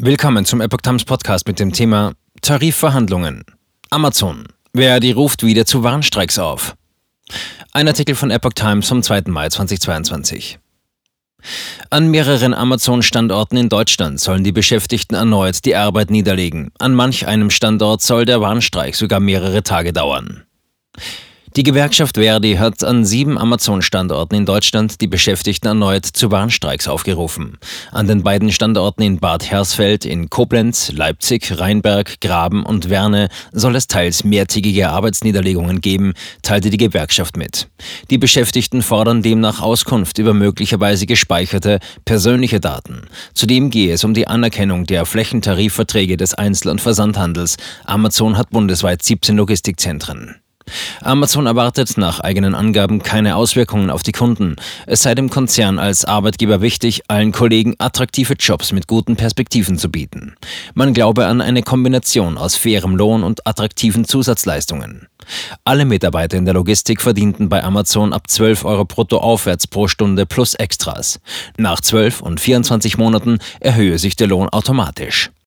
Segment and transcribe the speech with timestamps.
[0.00, 3.42] Willkommen zum Epoch Times Podcast mit dem Thema Tarifverhandlungen.
[3.90, 4.44] Amazon.
[4.72, 6.76] Verdi ruft wieder zu Warnstreiks auf.
[7.72, 9.22] Ein Artikel von Epoch Times vom 2.
[9.26, 10.60] Mai 2022.
[11.90, 16.70] An mehreren Amazon-Standorten in Deutschland sollen die Beschäftigten erneut die Arbeit niederlegen.
[16.78, 20.44] An manch einem Standort soll der Warnstreik sogar mehrere Tage dauern.
[21.58, 27.58] Die Gewerkschaft Verdi hat an sieben Amazon-Standorten in Deutschland die Beschäftigten erneut zu Warnstreiks aufgerufen.
[27.90, 33.74] An den beiden Standorten in Bad Hersfeld, in Koblenz, Leipzig, Rheinberg, Graben und Werne soll
[33.74, 37.66] es teils mehrtägige Arbeitsniederlegungen geben, teilte die Gewerkschaft mit.
[38.08, 43.08] Die Beschäftigten fordern demnach Auskunft über möglicherweise gespeicherte persönliche Daten.
[43.34, 47.56] Zudem gehe es um die Anerkennung der Flächentarifverträge des Einzel- und Versandhandels.
[47.84, 50.36] Amazon hat bundesweit 17 Logistikzentren.
[51.02, 54.56] Amazon erwartet nach eigenen Angaben keine Auswirkungen auf die Kunden.
[54.86, 59.90] Es sei dem Konzern als Arbeitgeber wichtig, allen Kollegen attraktive Jobs mit guten Perspektiven zu
[59.90, 60.34] bieten.
[60.74, 65.08] Man glaube an eine Kombination aus fairem Lohn und attraktiven Zusatzleistungen.
[65.64, 70.26] Alle Mitarbeiter in der Logistik verdienten bei Amazon ab 12 Euro brutto aufwärts pro Stunde
[70.26, 71.20] plus Extras.
[71.56, 75.30] Nach 12 und 24 Monaten erhöhe sich der Lohn automatisch.